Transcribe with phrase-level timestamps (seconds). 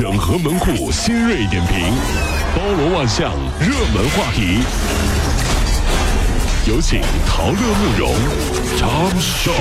[0.00, 1.92] 整合门户新锐点评，
[2.56, 4.60] 包罗万象，热门话题。
[6.66, 8.14] 有请陶乐慕容
[8.78, 9.52] 长寿。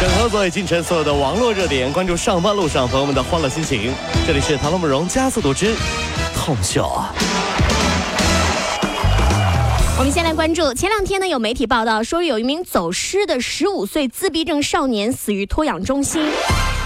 [0.00, 3.94] 整合昨夜今晨所有的网络热点，关注上班路上朋友们的欢乐心情。
[4.26, 5.72] 这里是陶乐慕容加速度之
[6.34, 6.90] 痛秀。
[9.96, 16.26] 我们先来关注，前两天呢有媒体报道说，有一名走失的十五岁自闭症少年死于托养中心。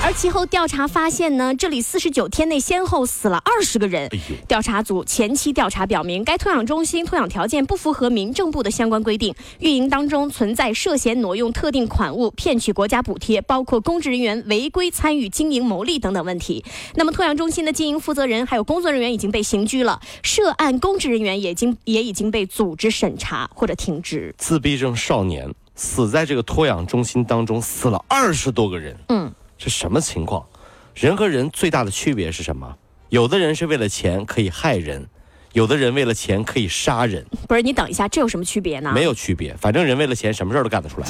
[0.06, 4.08] 而其后调查发现呢，这里四十九天内先后死了二十个人。
[4.46, 16.64] 调查组前期调查表明，该托养中心托养条件不符合民政部的相关规定，运营当中存在涉嫌挪用特定款物、骗取国家补贴，包括公职人员违规参与经营牟利等等问题。
[16.94, 24.32] 那么，托养中心的经营负责人还有工作人员已经被刑拘了，涉案公职人员也已经也已经被组织审查或者停职。
[24.38, 28.96] 自闭症少年死在这个托养中心当中，死了二十多个人。
[29.08, 29.34] 嗯。
[29.58, 30.44] 是什么情况？
[30.94, 32.76] 人和人最大的区别是什么？
[33.10, 35.06] 有的人是为了钱可以害人，
[35.52, 37.24] 有的人为了钱可以杀人。
[37.46, 38.90] 不是你等一下，这有什么区别呢？
[38.94, 41.06] 没有区别，反正人为了钱什么事儿都干得出来。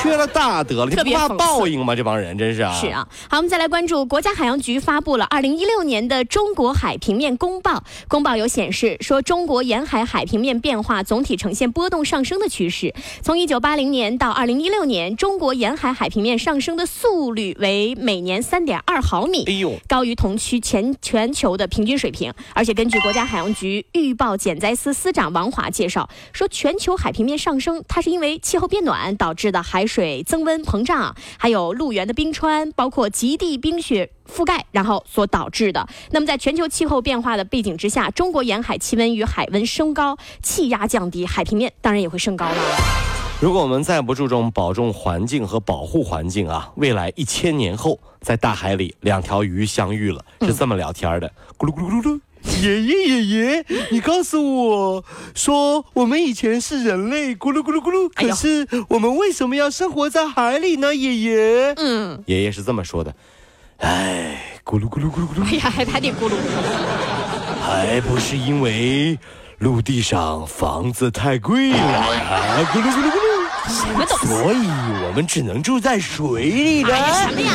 [0.00, 1.94] 缺了大德了，你不怕报应吗？
[1.94, 2.72] 这帮人真是啊！
[2.72, 7.82] 是啊，好，我们再来关注国家海洋局发布了二零一六年的中国海平面公报。
[8.06, 12.94] 公报有显示说，中国沿海海平面变化总体呈现波动上升的趋势。
[13.22, 22.32] 从一九八零年到二零一六年，中国沿海海平面上升的速率为每年三点二毫米，哎呦，高于同区全全球的平均水平。
[22.54, 29.87] 而且根据国家海洋局预报减灾司司长王华介绍说，全球海平面上升，它是因为气候变暖导致的海。
[29.88, 35.88] 水增温膨胀，还有陆源的冰川，包括极地冰雪覆盖，然后所导致的。
[36.10, 42.56] 那么，在全球气候变化的背景之下，中国沿海气温与海温升高，气压降低，海平面当然也会升高了。
[43.40, 52.20] 如果我们再不注重保重环境和保护环境啊，未来一千年后，在大海里两条鱼相遇了，是这么聊天的：咕噜咕噜咕噜。
[52.62, 55.04] 爷爷爷爷，你告诉我
[55.34, 60.94] 说，我们以前是人类，咕噜咕噜咕噜，可是我们为什么要生活在海里呢？
[60.94, 63.14] 爷爷，嗯，爷爷是这么说的，
[63.78, 66.32] 哎，咕噜咕噜咕噜咕噜，哎呀，还还得咕噜，
[67.60, 69.18] 还不是因为
[69.58, 74.26] 陆地上房子太贵了，啊，咕噜咕噜咕噜，什么东西？
[74.26, 74.66] 所以
[75.06, 76.96] 我们只能住在水里了。
[77.14, 77.52] 什么呀？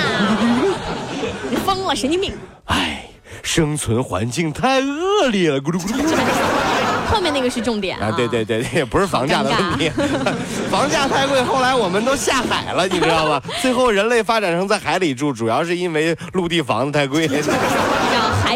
[1.49, 2.33] 你疯了，神经病！
[2.65, 3.02] 哎。
[3.43, 6.15] 生存环境太恶劣了，咕噜咕噜咕噜。
[7.13, 8.11] 后面那个是重点啊！
[8.17, 9.91] 对对对对，不是房价的问题，
[10.71, 13.39] 房价太贵，后来我们都下海了，你知道吗？
[13.61, 17.27] 最后人类发展成在海里住，主要是因为陆地房子太贵。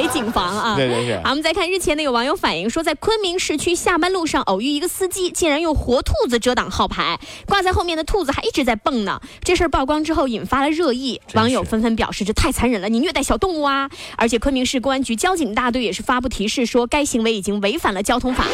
[0.08, 1.22] 海景房啊，对对对。
[1.22, 9.20] 好，我们再看日前呢，有网友反映说，在昆明市区下班路上偶遇一个司机，竟然用活兔子遮挡号牌，挂在后面的兔子还一直在蹦呢。
[9.44, 13.90] 这事儿曝光之后，引发了热议，网友纷纷表示这太残忍了，你虐待小动物啊！
[14.16, 18.46] 而且昆明市公安局交警大队也是发布提示说，该行为已经违反了交通法，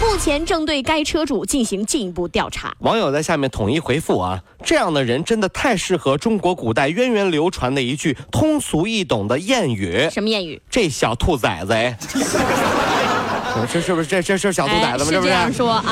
[0.00, 2.74] 目前正对该车主进行进一步调查。
[2.78, 10.08] 网友在下面统一回复啊，这样的人真的太适合中国古代渊源远流传的一句通俗易懂的谚语。
[10.10, 10.62] 什么谚语？
[10.70, 10.90] 这。
[11.02, 11.96] 小兔崽子，哎，
[13.72, 14.06] 这是不是？
[14.06, 15.10] 这这是小兔崽子吗？
[15.10, 15.20] 是？
[15.20, 15.82] 这样说啊。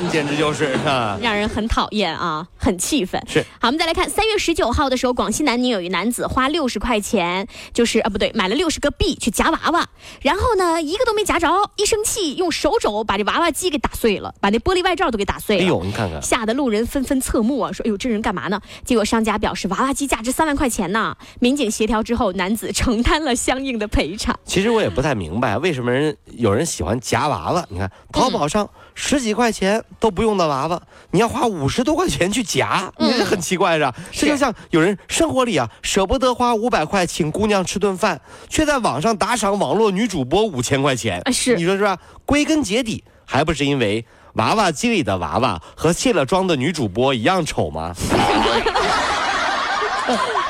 [0.10, 0.74] 简直就是
[1.20, 3.20] 让人很讨厌啊，很气愤。
[3.26, 9.88] 是好，我们再来看三月十九号的时候，广西南宁有一男子花六十块钱，就是啊不对，买了六十个币去夹娃娃，
[10.20, 15.62] 然后呢一个都没夹着，一生气用手肘把这娃娃机给打碎了，把那玻璃外罩都给打碎了。
[15.64, 18.60] 哎呦，你看看，吓得路人纷纷侧目啊，说哎呦这人干嘛呢？
[18.84, 21.16] 结果商家表示娃娃机价值三万块钱呢。
[21.40, 24.38] 民警协调之后，男子承担了相应的赔偿。
[24.44, 27.64] 其实我也不太明白，为什么人有人喜欢夹娃娃？
[27.70, 29.82] 你看淘宝上十几块钱。
[29.98, 33.94] 都不用的娃娃，你要花五十多块钱去夹，你这很奇怪是吧？
[34.10, 41.96] 这就像有人生活里啊舍不得花五百块请姑娘吃顿饭，却在网上打赏网络女主播五千块钱，是你说是吧？
[42.26, 47.94] 归根结底还不是因为娃娃机里的娃娃和卸了妆的女主播一样丑吗？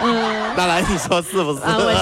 [0.03, 1.61] 嗯，那来你说是不是？
[1.61, 1.99] 啊，我是，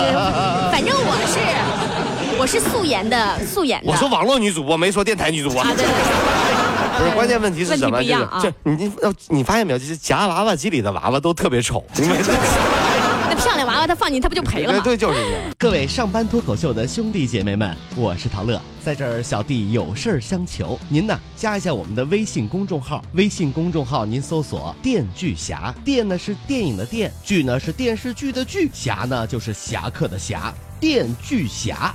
[0.71, 3.91] 反正我是，我是素颜的，素颜的。
[3.91, 5.61] 我说网络女主播，没说电台女主播。
[5.61, 6.38] 啊，对对。
[6.97, 8.03] 不是，关键问题是什么？
[8.03, 8.93] 就是这，你
[9.29, 9.79] 你发现没有？
[9.79, 11.85] 就是夹娃娃机里的娃娃都特别丑。
[13.31, 14.81] 那漂亮娃娃，他放进他不就赔了吗？
[14.85, 15.43] 对，就是这样。
[15.59, 31.95] 各位上班脱口秀的兄弟姐妹们，我是陶乐，在这儿小弟有事儿相求，您呢加一下我们的微信公众号，微信公众号您搜索“电锯侠”，电呢是电影的电，剧呢是电视剧的剧，侠呢就是侠客的侠，电锯侠。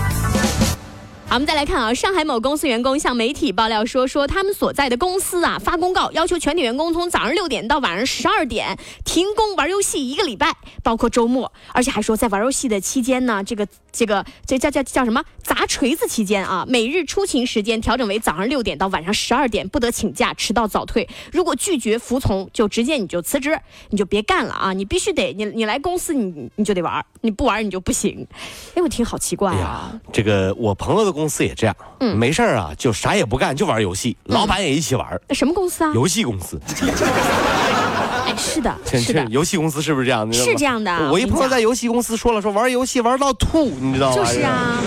[1.31, 21.07] 好，我们再来看啊，上海某公司员工向媒体爆料说，说他们所在的公司啊发公告，要求全体员工从早上六点到晚上十二点停工玩游戏一个礼拜，包括周末，而且还说在玩游戏的期间呢，这个这个这叫叫叫什么砸锤子期间啊，每日出勤时间调整为早上六点到晚上十二点，不得请假、迟到、早退。
[21.31, 23.57] 如果拒绝服从，就直接你就辞职，
[23.91, 24.73] 你就别干了啊！
[24.73, 28.27] 你必须得你你来公司你你就得玩，你不玩你就不行。
[28.75, 32.17] 哎，我听好奇怪啊呀。，这个我朋友的公司也这样，嗯。
[32.17, 35.91] 没事儿啊，就啥也不干，就玩游戏，老板也一起玩，那什么公司啊？
[35.93, 36.59] 游戏公司，
[38.25, 40.27] 哎，是的，这是的，游戏公司是不是这样？
[40.27, 44.15] 你知道吗是这样的我一朋友在游戏公司说了，说玩游戏玩到吐，你知道吗？
[44.15, 44.81] 就是啊，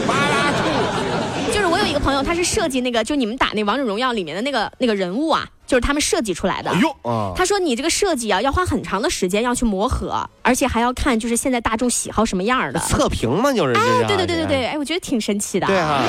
[1.53, 6.70] 就是我有一个朋友，他是设计那个，就你们打那王者荣耀里面的那个那个人物啊，就是他们设计出来的。
[6.70, 12.81] 哎呦啊，他说你这个设计啊，要花很长的时间要去磨合，而且还要看就是现在大众喜好什么样的。
[12.81, 15.66] 测评嘛，就是这哎，对对对对对，哎，我觉得挺神奇的。
[15.66, 16.02] 对啊，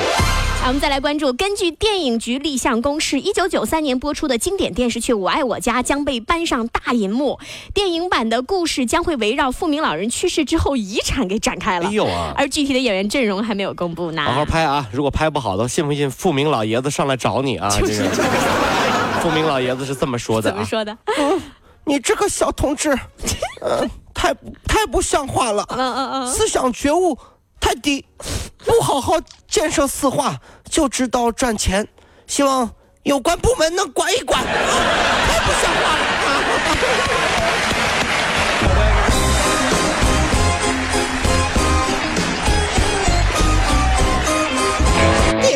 [0.60, 7.38] 好，我们再来关注，根据电影局立项公示，一九九三年播出的经典电视剧《我爱我家》将被搬上大银幕。
[7.72, 11.88] 电影版的故事将会围绕富明老人去世之后遗产给展开了。
[11.88, 14.22] 哎呦啊，而具体的演员阵容还没有公布呢。
[14.22, 14.86] 好好拍啊！
[14.92, 17.68] 如果拍不好的，信不信富明老爷子上来找你啊？
[17.70, 18.28] 就是这个
[19.22, 20.52] 富明老爷子是这么说的啊。
[20.52, 20.96] 怎么说的？
[21.84, 22.90] 你这个小同志，
[23.60, 24.34] 呃，太
[24.66, 26.26] 太不像话了，嗯嗯嗯。
[26.32, 27.16] 思想觉悟
[27.60, 28.04] 太低，
[28.64, 29.14] 不好好
[29.46, 30.36] 建设四化，
[30.68, 31.86] 就知道赚钱。
[32.26, 32.68] 希望
[33.04, 36.06] 有关部门能管一管， 太不像话了。
[36.80, 36.84] 电